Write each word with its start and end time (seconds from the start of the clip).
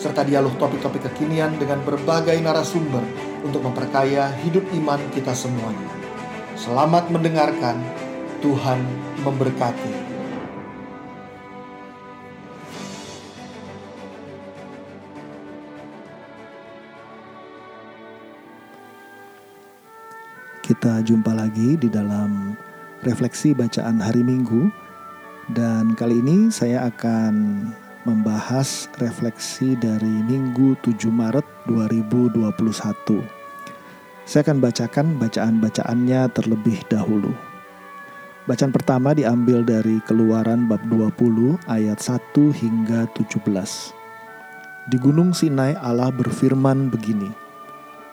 serta 0.00 0.24
dialog 0.24 0.56
topik-topik 0.56 1.12
kekinian 1.12 1.60
dengan 1.60 1.84
berbagai 1.84 2.40
narasumber 2.40 3.04
untuk 3.44 3.60
memperkaya 3.60 4.32
hidup 4.40 4.64
iman 4.80 4.96
kita 5.12 5.36
semuanya. 5.36 5.92
Selamat 6.56 7.12
mendengarkan, 7.12 7.76
Tuhan 8.40 8.80
memberkati. 9.20 10.08
Kita 20.64 21.04
jumpa 21.04 21.36
lagi 21.36 21.76
di 21.76 21.92
dalam 21.92 22.56
refleksi 23.04 23.52
bacaan 23.52 24.00
hari 24.00 24.24
Minggu 24.24 24.72
dan 25.52 25.92
kali 25.98 26.24
ini 26.24 26.48
saya 26.48 26.88
akan 26.88 27.66
membahas 28.08 28.88
refleksi 28.96 29.76
dari 29.76 30.08
Minggu 30.24 30.72
7 30.80 31.12
Maret 31.12 31.44
2021. 31.68 33.20
Saya 34.24 34.40
akan 34.46 34.58
bacakan 34.62 35.06
bacaan-bacaannya 35.20 36.20
terlebih 36.32 36.80
dahulu. 36.88 37.28
Bacaan 38.48 38.72
pertama 38.72 39.12
diambil 39.12 39.60
dari 39.60 40.00
Keluaran 40.08 40.64
bab 40.64 40.80
20 40.88 41.60
ayat 41.68 42.00
1 42.00 42.16
hingga 42.56 43.04
17. 43.12 43.92
Di 44.88 44.96
Gunung 44.96 45.36
Sinai 45.36 45.76
Allah 45.76 46.08
berfirman 46.08 46.88
begini, 46.88 47.28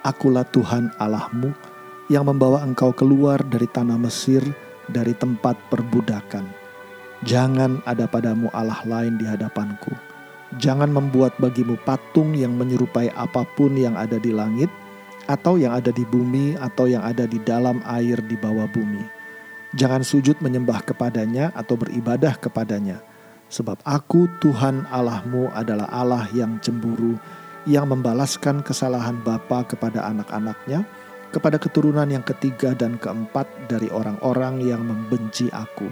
Akulah 0.04 0.44
Tuhan 0.52 0.92
Allahmu 1.00 1.56
yang 2.12 2.28
membawa 2.28 2.60
engkau 2.64 2.92
keluar 2.92 3.40
dari 3.40 3.72
tanah 3.72 3.96
Mesir 3.96 4.44
dari 4.92 5.16
tempat 5.16 5.56
perbudakan. 5.72 6.57
Jangan 7.26 7.82
ada 7.90 8.06
padamu 8.06 8.52
Allah 8.54 8.82
lain 8.86 9.18
di 9.18 9.26
hadapanku. 9.26 9.90
Jangan 10.62 10.94
membuat 10.94 11.34
bagimu 11.42 11.80
patung 11.82 12.38
yang 12.38 12.54
menyerupai 12.54 13.10
apa 13.18 13.42
pun 13.58 13.74
yang 13.74 13.98
ada 13.98 14.22
di 14.22 14.30
langit, 14.30 14.70
atau 15.28 15.60
yang 15.60 15.76
ada 15.76 15.92
di 15.92 16.08
bumi 16.08 16.56
atau 16.58 16.88
yang 16.88 17.04
ada 17.04 17.28
di 17.28 17.38
dalam 17.44 17.84
air 17.84 18.18
di 18.24 18.40
bawah 18.40 18.66
bumi. 18.72 19.04
Jangan 19.76 20.02
sujud 20.02 20.40
menyembah 20.40 20.88
kepadanya 20.88 21.52
atau 21.52 21.76
beribadah 21.76 22.40
kepadanya. 22.40 23.04
Sebab 23.52 23.84
aku 23.84 24.32
Tuhan 24.40 24.88
Allahmu 24.88 25.52
adalah 25.52 25.88
Allah 25.92 26.24
yang 26.32 26.60
cemburu, 26.64 27.20
yang 27.68 27.92
membalaskan 27.92 28.64
kesalahan 28.64 29.20
bapa 29.24 29.68
kepada 29.68 30.08
anak-anaknya, 30.08 30.88
kepada 31.36 31.60
keturunan 31.60 32.08
yang 32.08 32.24
ketiga 32.24 32.72
dan 32.72 32.96
keempat 32.96 33.48
dari 33.68 33.92
orang-orang 33.92 34.64
yang 34.64 34.84
membenci 34.88 35.52
aku. 35.52 35.92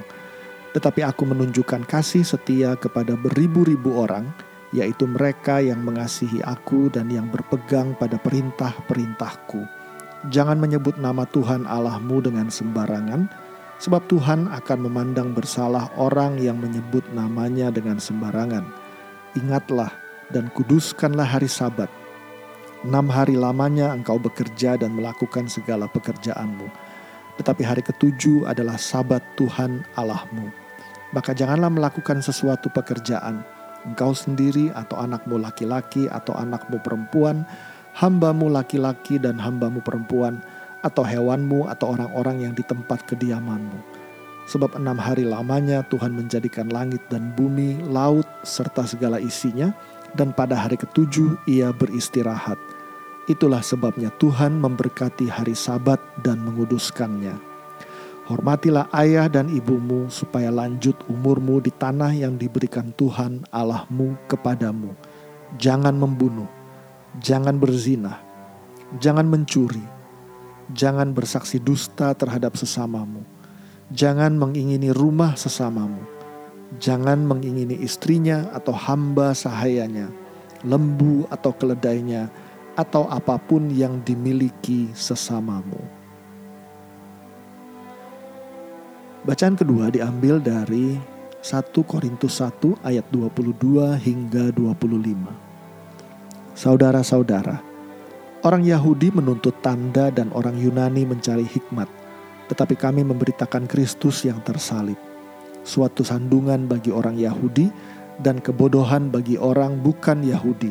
Tetapi 0.76 1.08
aku 1.08 1.24
menunjukkan 1.24 1.88
kasih 1.88 2.28
setia 2.28 2.76
kepada 2.76 3.16
beribu-ribu 3.16 3.96
orang, 3.96 4.28
yaitu 4.76 5.08
mereka 5.08 5.64
yang 5.64 5.80
mengasihi 5.80 6.44
aku 6.44 6.92
dan 6.92 7.08
yang 7.08 7.32
berpegang 7.32 7.96
pada 7.96 8.20
perintah-perintahku. 8.20 9.64
Jangan 10.28 10.60
menyebut 10.60 11.00
nama 11.00 11.24
Tuhan 11.32 11.64
Allahmu 11.64 12.20
dengan 12.20 12.52
sembarangan, 12.52 13.32
sebab 13.80 14.04
Tuhan 14.12 14.52
akan 14.52 14.80
memandang 14.84 15.32
bersalah 15.32 15.88
orang 15.96 16.44
yang 16.44 16.60
menyebut 16.60 17.08
namanya 17.16 17.72
dengan 17.72 17.96
sembarangan. 17.96 18.68
Ingatlah 19.40 19.96
dan 20.36 20.52
kuduskanlah 20.52 21.40
hari 21.40 21.48
sabat. 21.48 21.88
Enam 22.84 23.08
hari 23.08 23.40
lamanya 23.40 23.96
engkau 23.96 24.20
bekerja 24.20 24.76
dan 24.76 24.92
melakukan 24.92 25.48
segala 25.48 25.88
pekerjaanmu. 25.88 26.68
Tetapi 27.40 27.64
hari 27.64 27.84
ketujuh 27.84 28.44
adalah 28.44 28.76
sabat 28.76 29.24
Tuhan 29.40 29.88
Allahmu. 29.96 30.65
Maka 31.16 31.32
janganlah 31.32 31.72
melakukan 31.72 32.20
sesuatu 32.20 32.68
pekerjaan, 32.68 33.40
engkau 33.88 34.12
sendiri 34.12 34.68
atau 34.76 35.00
anakmu 35.00 35.40
laki-laki 35.40 36.12
atau 36.12 36.36
anakmu 36.36 36.84
perempuan, 36.84 37.48
hambamu 37.96 38.52
laki-laki 38.52 39.16
dan 39.16 39.40
hambamu 39.40 39.80
perempuan, 39.80 40.44
atau 40.84 41.08
hewanmu 41.08 41.72
atau 41.72 41.96
orang-orang 41.96 42.44
yang 42.44 42.54
di 42.54 42.68
tempat 42.68 43.08
kediamanmu. 43.08 43.80
Sebab 44.46 44.78
enam 44.78 45.00
hari 45.00 45.26
lamanya 45.26 45.82
Tuhan 45.88 46.14
menjadikan 46.14 46.70
langit 46.70 47.02
dan 47.08 47.34
bumi, 47.34 47.80
laut, 47.90 48.28
serta 48.44 48.84
segala 48.86 49.18
isinya, 49.18 49.74
dan 50.20 50.36
pada 50.36 50.54
hari 50.54 50.76
ketujuh 50.76 51.40
ia 51.48 51.72
beristirahat. 51.72 52.60
Itulah 53.26 53.66
sebabnya 53.66 54.14
Tuhan 54.22 54.62
memberkati 54.62 55.32
hari 55.32 55.58
sabat 55.58 55.98
dan 56.22 56.46
menguduskannya. 56.46 57.55
Hormatilah 58.26 58.90
ayah 58.98 59.30
dan 59.30 59.54
ibumu 59.54 60.10
supaya 60.10 60.50
lanjut 60.50 60.98
umurmu 61.06 61.62
di 61.62 61.70
tanah 61.70 62.10
yang 62.10 62.42
diberikan 62.42 62.90
Tuhan 62.98 63.46
Allahmu 63.54 64.18
kepadamu. 64.26 64.98
Jangan 65.62 65.94
membunuh, 65.94 66.50
jangan 67.22 67.62
berzina, 67.62 68.18
jangan 68.98 69.30
mencuri, 69.30 69.86
jangan 70.74 71.14
bersaksi 71.14 71.62
dusta 71.62 72.18
terhadap 72.18 72.58
sesamamu, 72.58 73.22
jangan 73.94 74.34
mengingini 74.34 74.90
rumah 74.90 75.38
sesamamu, 75.38 76.02
jangan 76.82 77.22
mengingini 77.30 77.78
istrinya 77.78 78.50
atau 78.58 78.74
hamba 78.74 79.38
sahayanya, 79.38 80.10
lembu 80.66 81.30
atau 81.30 81.54
keledainya, 81.54 82.34
atau 82.74 83.06
apa 83.06 83.38
pun 83.38 83.70
yang 83.70 84.02
dimiliki 84.02 84.90
sesamamu. 84.98 85.95
Bacaan 89.26 89.58
kedua 89.58 89.90
diambil 89.90 90.38
dari 90.38 91.02
1 91.42 91.74
Korintus 91.90 92.46
1 92.46 92.78
ayat 92.86 93.10
22 93.10 93.98
hingga 93.98 94.54
25. 94.54 96.54
Saudara-saudara, 96.54 97.58
orang 98.46 98.62
Yahudi 98.62 99.10
menuntut 99.10 99.58
tanda 99.66 100.14
dan 100.14 100.30
orang 100.38 100.62
Yunani 100.62 101.10
mencari 101.10 101.42
hikmat, 101.42 101.90
tetapi 102.54 102.78
kami 102.78 103.02
memberitakan 103.02 103.66
Kristus 103.66 104.30
yang 104.30 104.38
tersalib. 104.46 105.02
Suatu 105.66 106.06
sandungan 106.06 106.70
bagi 106.70 106.94
orang 106.94 107.18
Yahudi 107.18 107.74
dan 108.22 108.38
kebodohan 108.38 109.10
bagi 109.10 109.42
orang 109.42 109.82
bukan 109.82 110.22
Yahudi. 110.22 110.70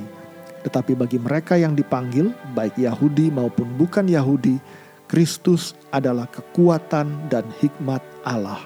Tetapi 0.63 0.95
bagi 0.95 1.19
mereka 1.19 1.59
yang 1.59 1.75
dipanggil, 1.75 2.31
baik 2.55 2.79
Yahudi 2.79 3.35
maupun 3.35 3.67
bukan 3.75 4.07
Yahudi, 4.07 4.63
Kristus 5.05 5.77
adalah 5.93 6.25
kekuatan 6.29 7.29
dan 7.29 7.45
hikmat 7.61 8.01
Allah. 8.25 8.65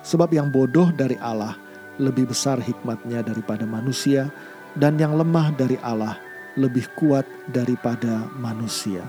Sebab 0.00 0.32
yang 0.32 0.48
bodoh 0.48 0.88
dari 0.94 1.20
Allah 1.20 1.58
lebih 2.00 2.32
besar 2.32 2.60
hikmatnya 2.60 3.24
daripada 3.24 3.64
manusia, 3.64 4.28
dan 4.76 5.00
yang 5.00 5.16
lemah 5.16 5.52
dari 5.56 5.80
Allah 5.80 6.20
lebih 6.56 6.88
kuat 6.96 7.24
daripada 7.48 8.28
manusia. 8.36 9.04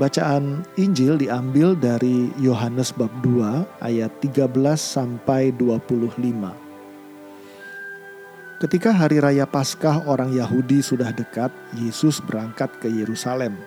Bacaan 0.00 0.66
Injil 0.80 1.20
diambil 1.20 1.78
dari 1.78 2.32
Yohanes 2.40 2.90
bab 2.96 3.12
2 3.22 3.84
ayat 3.84 4.10
13 4.18 4.48
sampai 4.74 5.54
25. 5.54 6.18
Ketika 8.58 8.94
hari 8.94 9.18
raya 9.18 9.42
Paskah 9.42 10.06
orang 10.06 10.30
Yahudi 10.32 10.80
sudah 10.82 11.10
dekat, 11.10 11.50
Yesus 11.74 12.22
berangkat 12.22 12.70
ke 12.78 12.86
Yerusalem. 12.86 13.58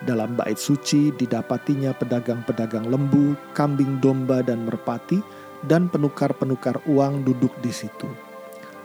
Dalam 0.00 0.32
bait 0.32 0.56
suci 0.56 1.12
didapatinya 1.12 1.92
pedagang-pedagang 1.92 2.88
lembu, 2.88 3.36
kambing 3.52 4.00
domba 4.00 4.40
dan 4.40 4.64
merpati, 4.64 5.20
dan 5.68 5.92
penukar-penukar 5.92 6.80
uang 6.88 7.20
duduk 7.28 7.52
di 7.60 7.68
situ. 7.68 8.08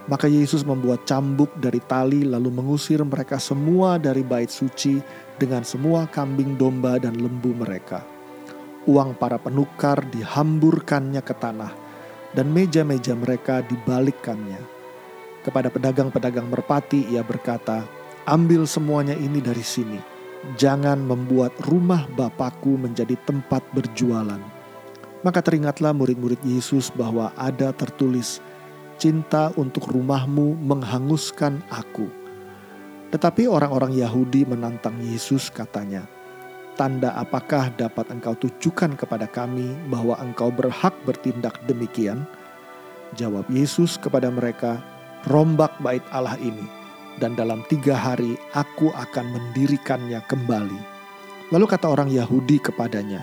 Maka 0.06 0.30
Yesus 0.30 0.62
membuat 0.62 1.08
cambuk 1.08 1.50
dari 1.58 1.82
tali 1.82 2.28
lalu 2.28 2.52
mengusir 2.52 3.02
mereka 3.02 3.42
semua 3.42 3.98
dari 3.98 4.22
bait 4.22 4.52
suci 4.52 5.02
dengan 5.40 5.66
semua 5.66 6.06
kambing 6.06 6.60
domba 6.60 7.02
dan 7.02 7.18
lembu 7.18 7.56
mereka. 7.58 8.06
Uang 8.86 9.18
para 9.18 9.42
penukar 9.42 10.06
dihamburkannya 10.14 11.26
ke 11.26 11.34
tanah 11.34 11.74
dan 12.38 12.54
meja-meja 12.54 13.18
mereka 13.18 13.66
dibalikkannya 13.66 14.62
kepada 15.42 15.74
pedagang-pedagang 15.74 16.46
merpati 16.54 17.10
ia 17.10 17.26
berkata, 17.26 17.82
"Ambil 18.30 18.70
semuanya 18.70 19.18
ini 19.18 19.42
dari 19.42 19.66
sini. 19.66 20.15
Jangan 20.54 21.02
membuat 21.02 21.58
rumah 21.66 22.06
Bapakku 22.14 22.78
menjadi 22.78 23.18
tempat 23.26 23.66
berjualan." 23.74 24.42
Maka 25.26 25.42
teringatlah 25.42 25.90
murid-murid 25.98 26.38
Yesus 26.46 26.94
bahwa 26.94 27.34
ada 27.34 27.74
tertulis, 27.74 28.38
"Cinta 29.02 29.50
untuk 29.58 29.90
rumahmu 29.90 30.54
menghanguskan 30.62 31.66
aku." 31.74 32.06
Tetapi 33.10 33.50
orang-orang 33.50 33.98
Yahudi 33.98 34.46
menantang 34.46 35.02
Yesus 35.02 35.50
katanya, 35.50 36.06
Tanda 36.76 37.16
apakah 37.16 37.72
dapat 37.80 38.12
engkau 38.12 38.36
tujukan 38.36 39.00
kepada 39.00 39.32
kami 39.32 39.72
bahwa 39.88 40.20
engkau 40.20 40.52
berhak 40.52 40.92
bertindak 41.08 41.56
demikian? 41.72 42.28
Jawab 43.16 43.48
Yesus 43.48 43.96
kepada 43.96 44.28
mereka, 44.28 44.84
rombak 45.32 45.72
bait 45.80 46.04
Allah 46.12 46.36
ini, 46.36 46.68
dan 47.20 47.36
dalam 47.36 47.64
tiga 47.72 47.96
hari 47.96 48.36
aku 48.56 48.92
akan 48.92 49.26
mendirikannya 49.32 50.20
kembali. 50.28 50.80
Lalu 51.54 51.66
kata 51.70 51.88
orang 51.88 52.10
Yahudi 52.10 52.58
kepadanya, 52.58 53.22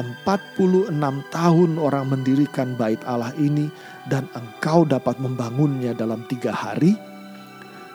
46 0.00 0.88
tahun 1.28 1.70
orang 1.76 2.04
mendirikan 2.08 2.72
bait 2.80 2.98
Allah 3.04 3.30
ini 3.36 3.68
dan 4.08 4.24
engkau 4.32 4.88
dapat 4.88 5.20
membangunnya 5.20 5.92
dalam 5.92 6.24
tiga 6.32 6.50
hari? 6.50 6.96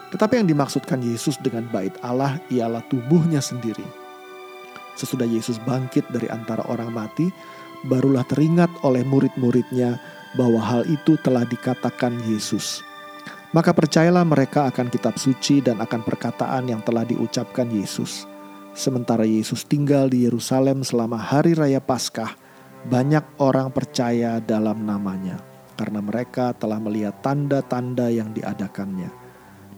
Tetapi 0.08 0.40
yang 0.40 0.48
dimaksudkan 0.48 1.04
Yesus 1.04 1.36
dengan 1.42 1.68
bait 1.68 1.92
Allah 2.00 2.40
ialah 2.48 2.80
tubuhnya 2.88 3.44
sendiri. 3.44 3.84
Sesudah 4.96 5.28
Yesus 5.28 5.60
bangkit 5.62 6.08
dari 6.08 6.32
antara 6.32 6.64
orang 6.66 6.90
mati, 6.90 7.28
barulah 7.86 8.24
teringat 8.26 8.72
oleh 8.82 9.04
murid-muridnya 9.04 10.00
bahwa 10.34 10.58
hal 10.58 10.82
itu 10.88 11.14
telah 11.20 11.44
dikatakan 11.44 12.14
Yesus. 12.26 12.87
Maka 13.48 13.72
percayalah 13.72 14.28
mereka 14.28 14.68
akan 14.68 14.92
kitab 14.92 15.16
suci 15.16 15.64
dan 15.64 15.80
akan 15.80 16.04
perkataan 16.04 16.68
yang 16.68 16.84
telah 16.84 17.08
diucapkan 17.08 17.64
Yesus. 17.72 18.28
Sementara 18.76 19.24
Yesus 19.24 19.64
tinggal 19.64 20.12
di 20.12 20.28
Yerusalem 20.28 20.84
selama 20.84 21.16
hari 21.16 21.56
raya 21.56 21.80
Paskah, 21.80 22.36
banyak 22.84 23.24
orang 23.40 23.72
percaya 23.72 24.36
dalam 24.44 24.84
namanya 24.84 25.40
karena 25.78 26.02
mereka 26.02 26.52
telah 26.58 26.76
melihat 26.82 27.22
tanda-tanda 27.24 28.10
yang 28.10 28.34
diadakannya. 28.34 29.08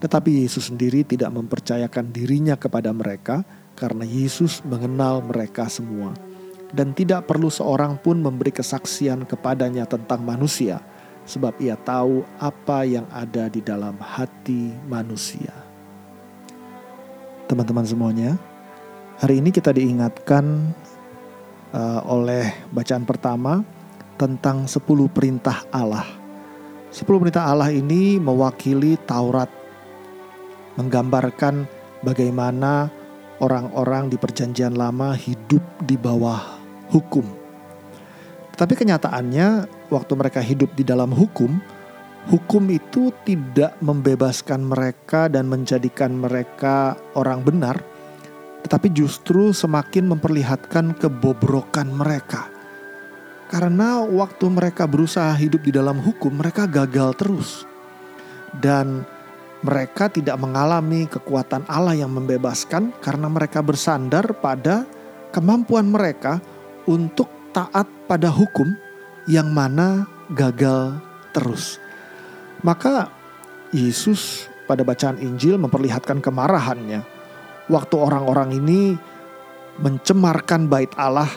Tetapi 0.00 0.48
Yesus 0.48 0.72
sendiri 0.72 1.04
tidak 1.04 1.28
mempercayakan 1.28 2.08
dirinya 2.08 2.56
kepada 2.56 2.88
mereka 2.90 3.44
karena 3.76 4.02
Yesus 4.08 4.64
mengenal 4.64 5.20
mereka 5.20 5.68
semua. 5.68 6.16
Dan 6.72 6.96
tidak 6.96 7.28
perlu 7.28 7.52
seorang 7.52 8.00
pun 8.00 8.22
memberi 8.22 8.54
kesaksian 8.54 9.28
kepadanya 9.28 9.84
tentang 9.84 10.24
manusia, 10.24 10.80
sebab 11.30 11.54
ia 11.62 11.78
tahu 11.78 12.26
apa 12.42 12.82
yang 12.82 13.06
ada 13.14 13.46
di 13.46 13.62
dalam 13.62 13.94
hati 14.02 14.74
manusia. 14.90 15.54
Teman-teman 17.46 17.86
semuanya, 17.86 18.34
hari 19.22 19.38
ini 19.38 19.54
kita 19.54 19.70
diingatkan 19.70 20.74
uh, 21.70 22.02
oleh 22.10 22.50
bacaan 22.74 23.06
pertama 23.06 23.62
tentang 24.18 24.66
10 24.66 24.82
perintah 25.14 25.62
Allah. 25.70 26.06
10 26.90 27.06
perintah 27.06 27.46
Allah 27.46 27.70
ini 27.70 28.18
mewakili 28.18 28.98
Taurat 29.06 29.46
menggambarkan 30.74 31.70
bagaimana 32.02 32.90
orang-orang 33.38 34.10
di 34.10 34.18
Perjanjian 34.18 34.74
Lama 34.74 35.14
hidup 35.14 35.62
di 35.86 35.94
bawah 35.94 36.58
hukum. 36.90 37.22
Tetapi 38.54 38.74
kenyataannya, 38.74 39.79
waktu 39.90 40.12
mereka 40.14 40.40
hidup 40.40 40.72
di 40.78 40.86
dalam 40.86 41.10
hukum, 41.10 41.58
hukum 42.30 42.64
itu 42.70 43.10
tidak 43.26 43.76
membebaskan 43.82 44.62
mereka 44.64 45.26
dan 45.26 45.50
menjadikan 45.50 46.14
mereka 46.14 46.94
orang 47.18 47.42
benar, 47.42 47.76
tetapi 48.62 48.94
justru 48.94 49.50
semakin 49.50 50.08
memperlihatkan 50.14 50.96
kebobrokan 50.96 51.90
mereka. 51.90 52.48
Karena 53.50 54.06
waktu 54.06 54.46
mereka 54.46 54.86
berusaha 54.86 55.34
hidup 55.34 55.66
di 55.66 55.74
dalam 55.74 55.98
hukum, 55.98 56.38
mereka 56.38 56.70
gagal 56.70 57.18
terus. 57.18 57.66
Dan 58.54 59.02
mereka 59.66 60.06
tidak 60.06 60.38
mengalami 60.38 61.10
kekuatan 61.10 61.66
Allah 61.66 61.98
yang 61.98 62.14
membebaskan 62.14 62.94
karena 63.02 63.26
mereka 63.26 63.60
bersandar 63.60 64.24
pada 64.38 64.86
kemampuan 65.34 65.90
mereka 65.90 66.38
untuk 66.86 67.28
taat 67.50 67.90
pada 68.06 68.30
hukum 68.30 68.70
yang 69.28 69.50
mana 69.52 70.08
gagal 70.32 71.00
terus. 71.34 71.82
Maka 72.60 73.08
Yesus 73.72 74.48
pada 74.68 74.86
bacaan 74.86 75.18
Injil 75.18 75.58
memperlihatkan 75.58 76.22
kemarahannya 76.22 77.02
waktu 77.70 77.94
orang-orang 77.96 78.54
ini 78.54 78.94
mencemarkan 79.80 80.68
bait 80.68 80.92
Allah 80.98 81.30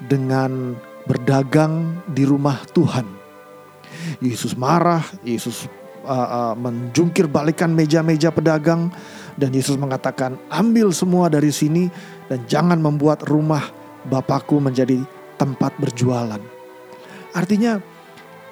dengan 0.00 0.74
berdagang 1.04 2.00
di 2.08 2.24
rumah 2.24 2.62
Tuhan. 2.72 3.04
Yesus 4.22 4.56
marah, 4.56 5.02
Yesus 5.26 5.66
uh, 6.06 6.54
uh, 6.54 6.54
menjungkir 6.56 7.28
balikan 7.28 7.74
meja-meja 7.74 8.32
pedagang 8.32 8.88
dan 9.36 9.50
Yesus 9.52 9.76
mengatakan 9.76 10.38
ambil 10.48 10.94
semua 10.94 11.28
dari 11.28 11.52
sini 11.52 11.90
dan 12.30 12.46
jangan 12.46 12.80
membuat 12.80 13.26
rumah 13.26 13.82
Bapakku 14.00 14.56
menjadi 14.64 15.04
tempat 15.36 15.76
berjualan. 15.76 16.59
Artinya 17.30 17.78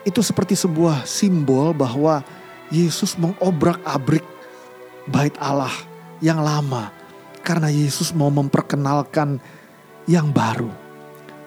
itu 0.07 0.23
seperti 0.23 0.55
sebuah 0.55 1.05
simbol 1.05 1.75
bahwa 1.75 2.23
Yesus 2.69 3.17
mengobrak-abrik 3.19 4.25
bait 5.09 5.35
Allah 5.41 5.73
yang 6.21 6.45
lama 6.45 6.93
karena 7.41 7.73
Yesus 7.73 8.13
mau 8.13 8.29
memperkenalkan 8.29 9.41
yang 10.05 10.29
baru. 10.33 10.69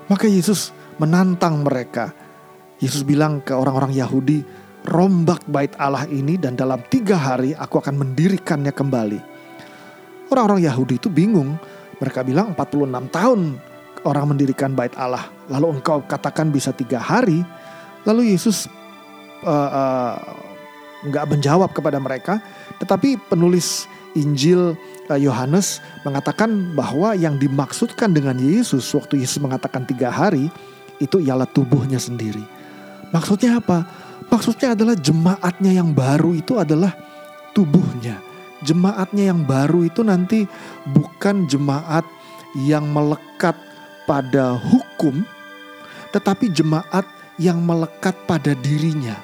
Maka 0.10 0.26
Yesus 0.28 0.74
menantang 0.98 1.62
mereka. 1.62 2.12
Yesus 2.82 3.06
bilang 3.06 3.46
ke 3.46 3.54
orang-orang 3.54 3.94
Yahudi, 3.94 4.42
rombak 4.90 5.46
bait 5.46 5.72
Allah 5.78 6.10
ini 6.10 6.42
dan 6.42 6.58
dalam 6.58 6.82
tiga 6.90 7.14
hari 7.14 7.54
aku 7.54 7.78
akan 7.78 8.02
mendirikannya 8.02 8.74
kembali. 8.74 9.20
Orang-orang 10.34 10.66
Yahudi 10.66 10.98
itu 10.98 11.08
bingung. 11.08 11.56
Mereka 12.02 12.26
bilang 12.26 12.58
46 12.58 13.14
tahun 13.14 13.62
orang 14.04 14.36
mendirikan 14.36 14.74
bait 14.74 14.94
Allah. 14.98 15.30
Lalu 15.50 15.82
engkau 15.82 16.02
katakan 16.06 16.50
bisa 16.50 16.74
tiga 16.74 16.98
hari. 17.02 17.46
Lalu 18.06 18.34
Yesus 18.34 18.66
uh, 19.46 19.70
uh, 19.70 21.26
menjawab 21.30 21.74
kepada 21.74 22.02
mereka. 22.02 22.42
Tetapi 22.82 23.18
penulis 23.30 23.86
Injil 24.18 24.76
Yohanes 25.08 25.80
uh, 25.80 26.10
mengatakan 26.10 26.74
bahwa 26.74 27.14
yang 27.16 27.38
dimaksudkan 27.38 28.12
dengan 28.12 28.38
Yesus 28.42 28.90
waktu 28.98 29.22
Yesus 29.22 29.40
mengatakan 29.40 29.86
tiga 29.86 30.10
hari 30.10 30.50
itu 31.02 31.18
ialah 31.22 31.50
tubuhnya 31.50 31.98
sendiri. 31.98 32.44
Maksudnya 33.12 33.60
apa? 33.60 33.84
Maksudnya 34.32 34.78
adalah 34.78 34.96
jemaatnya 34.96 35.72
yang 35.76 35.92
baru 35.92 36.32
itu 36.38 36.56
adalah 36.56 36.96
tubuhnya. 37.52 38.24
Jemaatnya 38.62 39.34
yang 39.34 39.42
baru 39.44 39.90
itu 39.90 40.06
nanti 40.06 40.46
bukan 40.86 41.50
jemaat 41.50 42.06
yang 42.56 42.88
melekat 42.88 43.58
pada 44.12 44.60
hukum, 44.60 45.24
tetapi 46.12 46.52
jemaat 46.52 47.08
yang 47.40 47.64
melekat 47.64 48.12
pada 48.28 48.52
dirinya. 48.52 49.16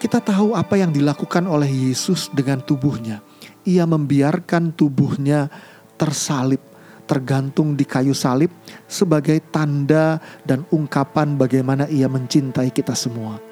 Kita 0.00 0.24
tahu 0.24 0.56
apa 0.56 0.80
yang 0.80 0.96
dilakukan 0.96 1.44
oleh 1.44 1.68
Yesus 1.68 2.32
dengan 2.32 2.64
tubuhnya. 2.64 3.20
Ia 3.68 3.84
membiarkan 3.84 4.72
tubuhnya 4.72 5.52
tersalib, 6.00 6.64
tergantung 7.04 7.76
di 7.76 7.84
kayu 7.84 8.16
salib 8.16 8.48
sebagai 8.88 9.44
tanda 9.52 10.16
dan 10.48 10.64
ungkapan 10.72 11.36
bagaimana 11.36 11.84
ia 11.92 12.08
mencintai 12.08 12.72
kita 12.72 12.96
semua 12.96 13.44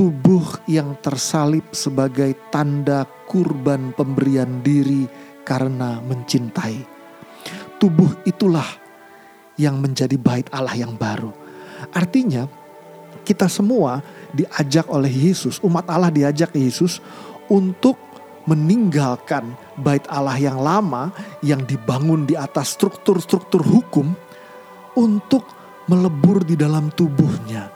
tubuh 0.00 0.64
yang 0.64 0.96
tersalib 1.04 1.76
sebagai 1.76 2.32
tanda 2.48 3.04
kurban 3.28 3.92
pemberian 3.92 4.64
diri 4.64 5.04
karena 5.44 6.00
mencintai. 6.00 6.80
Tubuh 7.76 8.24
itulah 8.24 8.79
yang 9.60 9.76
menjadi 9.76 10.16
bait 10.16 10.48
Allah 10.48 10.72
yang 10.72 10.96
baru. 10.96 11.28
Artinya, 11.92 12.48
kita 13.20 13.44
semua 13.52 14.00
diajak 14.32 14.88
oleh 14.88 15.12
Yesus, 15.12 15.60
umat 15.60 15.84
Allah 15.92 16.08
diajak 16.08 16.56
Yesus 16.56 17.04
untuk 17.52 18.00
meninggalkan 18.48 19.52
bait 19.76 20.02
Allah 20.08 20.40
yang 20.40 20.56
lama 20.56 21.12
yang 21.44 21.60
dibangun 21.68 22.24
di 22.24 22.32
atas 22.34 22.72
struktur-struktur 22.72 23.60
hukum 23.60 24.16
untuk 24.96 25.44
melebur 25.86 26.40
di 26.40 26.56
dalam 26.56 26.88
tubuhnya, 26.96 27.68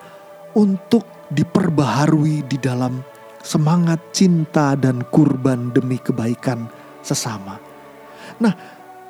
untuk 0.57 1.29
diperbaharui 1.29 2.49
di 2.49 2.57
dalam 2.57 3.03
semangat 3.45 4.01
cinta 4.17 4.73
dan 4.73 5.05
kurban 5.13 5.69
demi 5.75 6.01
kebaikan 6.01 6.65
sesama. 7.05 7.61
Nah, 8.41 8.55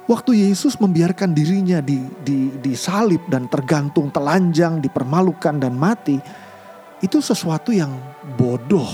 waktu 0.05 0.49
Yesus 0.49 0.77
membiarkan 0.77 1.33
dirinya 1.33 1.81
di, 1.81 2.01
di, 2.25 2.53
disalib 2.61 3.25
dan 3.29 3.49
tergantung 3.49 4.13
telanjang, 4.13 4.81
dipermalukan 4.81 5.57
dan 5.57 5.75
mati, 5.77 6.21
itu 7.01 7.19
sesuatu 7.21 7.73
yang 7.73 7.93
bodoh, 8.37 8.89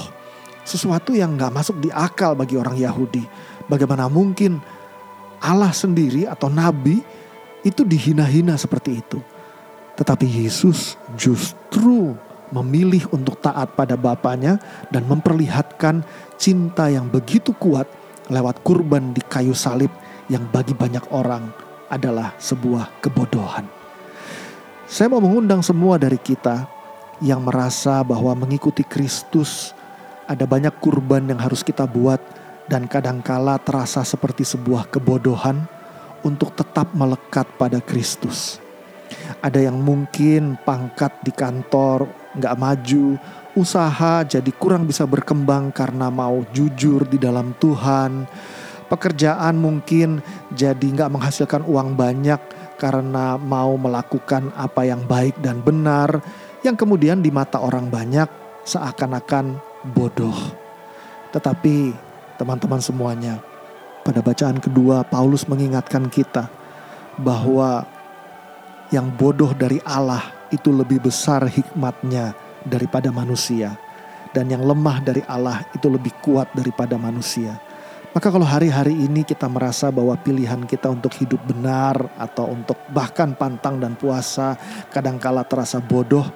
sesuatu 0.63 1.15
yang 1.15 1.39
gak 1.39 1.55
masuk 1.55 1.77
di 1.79 1.91
akal 1.91 2.35
bagi 2.35 2.59
orang 2.59 2.79
Yahudi. 2.79 3.23
Bagaimana 3.71 4.11
mungkin 4.11 4.59
Allah 5.41 5.71
sendiri 5.71 6.27
atau 6.27 6.51
Nabi 6.51 7.01
itu 7.63 7.87
dihina-hina 7.87 8.59
seperti 8.59 8.99
itu. 8.99 9.19
Tetapi 9.95 10.27
Yesus 10.27 10.97
justru 11.15 12.17
memilih 12.51 13.07
untuk 13.15 13.39
taat 13.39 13.79
pada 13.79 13.95
Bapaknya 13.95 14.59
dan 14.91 15.07
memperlihatkan 15.07 16.03
cinta 16.35 16.91
yang 16.91 17.07
begitu 17.07 17.55
kuat 17.55 17.87
lewat 18.27 18.63
kurban 18.67 19.15
di 19.15 19.23
kayu 19.23 19.55
salib 19.55 19.91
yang 20.31 20.47
bagi 20.47 20.73
banyak 20.73 21.11
orang 21.11 21.51
adalah 21.91 22.39
sebuah 22.39 23.03
kebodohan. 23.03 23.67
Saya 24.87 25.11
mau 25.11 25.19
mengundang 25.19 25.61
semua 25.61 25.99
dari 25.99 26.17
kita 26.17 26.71
yang 27.19 27.43
merasa 27.43 28.01
bahwa 28.07 28.33
mengikuti 28.39 28.87
Kristus 28.87 29.75
ada 30.31 30.47
banyak 30.47 30.79
kurban 30.79 31.27
yang 31.27 31.43
harus 31.43 31.67
kita 31.67 31.85
buat 31.85 32.23
dan 32.71 32.87
kadangkala 32.87 33.59
terasa 33.59 34.07
seperti 34.07 34.47
sebuah 34.47 34.87
kebodohan 34.87 35.67
untuk 36.23 36.55
tetap 36.55 36.95
melekat 36.95 37.51
pada 37.59 37.83
Kristus. 37.83 38.63
Ada 39.43 39.67
yang 39.67 39.83
mungkin 39.83 40.55
pangkat 40.63 41.11
di 41.27 41.35
kantor 41.35 42.07
nggak 42.39 42.55
maju, 42.55 43.19
usaha 43.59 44.23
jadi 44.23 44.51
kurang 44.55 44.87
bisa 44.87 45.03
berkembang 45.03 45.75
karena 45.75 46.07
mau 46.15 46.47
jujur 46.55 47.03
di 47.11 47.19
dalam 47.19 47.51
Tuhan. 47.59 48.31
Pekerjaan 48.91 49.55
mungkin 49.55 50.19
jadi 50.51 50.83
nggak 50.83 51.15
menghasilkan 51.15 51.63
uang 51.63 51.95
banyak 51.95 52.43
karena 52.75 53.39
mau 53.39 53.79
melakukan 53.79 54.51
apa 54.59 54.83
yang 54.83 55.07
baik 55.07 55.39
dan 55.39 55.63
benar, 55.63 56.19
yang 56.67 56.75
kemudian 56.75 57.23
di 57.23 57.31
mata 57.31 57.63
orang 57.63 57.87
banyak 57.87 58.27
seakan-akan 58.67 59.63
bodoh. 59.95 60.35
Tetapi 61.31 61.95
teman-teman 62.35 62.83
semuanya, 62.83 63.39
pada 64.03 64.19
bacaan 64.25 64.59
kedua 64.59 65.07
Paulus 65.07 65.47
mengingatkan 65.47 66.11
kita 66.11 66.51
bahwa 67.21 67.87
yang 68.91 69.07
bodoh 69.15 69.55
dari 69.55 69.79
Allah 69.87 70.35
itu 70.51 70.75
lebih 70.75 70.99
besar 70.99 71.47
hikmatnya 71.47 72.35
daripada 72.67 73.15
manusia. 73.15 73.79
Dan 74.31 74.47
yang 74.47 74.63
lemah 74.63 75.03
dari 75.03 75.23
Allah 75.27 75.67
itu 75.75 75.91
lebih 75.91 76.15
kuat 76.23 76.55
daripada 76.55 76.95
manusia. 76.95 77.59
Maka 78.11 78.27
kalau 78.27 78.43
hari-hari 78.43 78.91
ini 78.91 79.23
kita 79.23 79.47
merasa 79.47 79.87
bahwa 79.95 80.19
pilihan 80.19 80.67
kita 80.67 80.91
untuk 80.91 81.15
hidup 81.15 81.39
benar 81.47 81.95
atau 82.19 82.51
untuk 82.51 82.75
bahkan 82.91 83.39
pantang 83.39 83.79
dan 83.79 83.95
puasa 83.95 84.59
kadangkala 84.91 85.47
terasa 85.47 85.79
bodoh, 85.79 86.27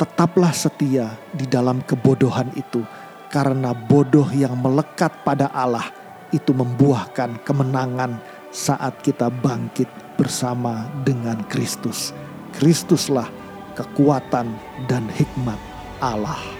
tetaplah 0.00 0.56
setia 0.56 1.12
di 1.36 1.44
dalam 1.44 1.84
kebodohan 1.84 2.48
itu. 2.56 2.80
Karena 3.28 3.76
bodoh 3.76 4.26
yang 4.32 4.56
melekat 4.56 5.20
pada 5.20 5.52
Allah 5.52 5.84
itu 6.32 6.50
membuahkan 6.56 7.44
kemenangan 7.44 8.16
saat 8.48 8.98
kita 9.04 9.28
bangkit 9.28 9.86
bersama 10.16 10.88
dengan 11.04 11.44
Kristus. 11.46 12.16
Kristuslah 12.56 13.28
kekuatan 13.76 14.50
dan 14.88 15.04
hikmat 15.12 15.60
Allah. 16.02 16.59